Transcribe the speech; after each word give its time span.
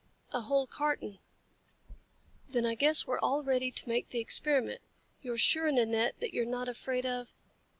"A 0.31 0.41
whole 0.41 0.65
carton." 0.65 1.19
"Then 2.49 2.65
I 2.65 2.73
guess 2.73 3.05
we're 3.05 3.19
already 3.19 3.69
to 3.71 3.87
make 3.87 4.09
the 4.09 4.17
experiment. 4.17 4.81
You're 5.21 5.37
sure. 5.37 5.71
Nanette, 5.71 6.19
that 6.21 6.33
you're 6.33 6.43
not 6.43 6.67
afraid 6.67 7.05
of...." 7.05 7.35